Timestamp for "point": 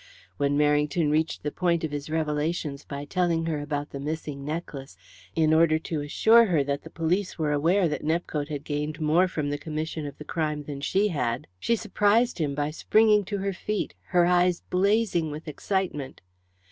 1.51-1.83